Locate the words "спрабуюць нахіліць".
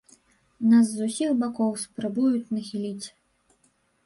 1.83-3.07